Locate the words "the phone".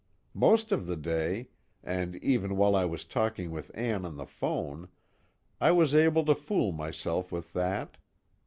4.17-4.87